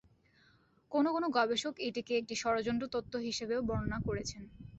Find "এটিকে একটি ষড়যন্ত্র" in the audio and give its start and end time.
1.87-2.85